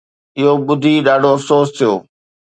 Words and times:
اهو 0.39 0.53
ٻڌي 0.65 0.93
ڏاڍو 1.05 1.29
افسوس 1.35 1.67
ٿيو 1.77 1.91